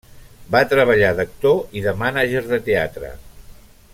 Va 0.53 0.61
treballar 0.71 1.11
d'actor 1.19 1.77
i 1.81 1.85
de 1.89 1.95
mànager 2.01 2.43
de 2.53 2.61
teatre. 2.71 3.13